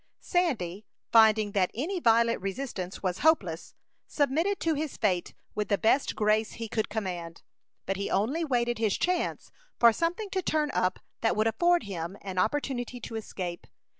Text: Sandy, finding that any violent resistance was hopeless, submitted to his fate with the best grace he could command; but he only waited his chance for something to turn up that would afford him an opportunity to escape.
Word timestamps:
Sandy, 0.19 0.87
finding 1.11 1.51
that 1.51 1.69
any 1.75 1.99
violent 1.99 2.41
resistance 2.41 3.03
was 3.03 3.19
hopeless, 3.19 3.75
submitted 4.07 4.59
to 4.61 4.73
his 4.73 4.97
fate 4.97 5.35
with 5.53 5.67
the 5.67 5.77
best 5.77 6.15
grace 6.15 6.53
he 6.53 6.67
could 6.67 6.89
command; 6.89 7.43
but 7.85 7.97
he 7.97 8.09
only 8.09 8.43
waited 8.43 8.79
his 8.79 8.97
chance 8.97 9.51
for 9.79 9.93
something 9.93 10.31
to 10.31 10.41
turn 10.41 10.71
up 10.73 10.97
that 11.21 11.35
would 11.35 11.45
afford 11.45 11.83
him 11.83 12.17
an 12.23 12.39
opportunity 12.39 12.99
to 12.99 13.13
escape. 13.15 13.67